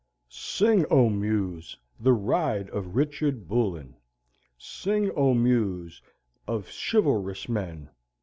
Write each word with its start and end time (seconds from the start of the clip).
Sing, 0.33 0.83
O 0.89 1.09
Muse, 1.11 1.77
the 1.99 2.11
ride 2.13 2.71
of 2.71 2.95
Richard 2.95 3.47
Bullen! 3.47 3.97
Sing, 4.57 5.11
O 5.15 5.35
Muse 5.35 6.01
of 6.47 6.71
chivalrous 6.75 7.47
men! 7.47 7.87